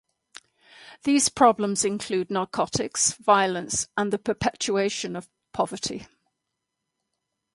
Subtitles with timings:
[1.03, 6.07] These problems include narcotics, violence, and the perpetuation of poverty.